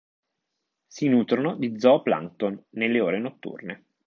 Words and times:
Si 0.87 1.07
nutrono 1.07 1.55
di 1.57 1.79
zooplancton 1.79 2.59
nelle 2.71 2.99
ore 3.01 3.19
notturne. 3.19 3.85